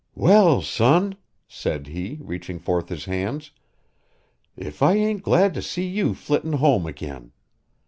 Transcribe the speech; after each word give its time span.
"Well, 0.15 0.63
son," 0.63 1.15
said 1.47 1.85
he, 1.85 2.17
reaching 2.23 2.57
forth 2.57 2.89
his 2.89 3.05
hands, 3.05 3.51
"If 4.57 4.81
I 4.81 4.95
ain't 4.95 5.21
glad 5.21 5.53
to 5.53 5.61
see 5.61 5.85
you 5.87 6.15
flitting 6.15 6.53
home 6.53 6.87
again! 6.87 7.33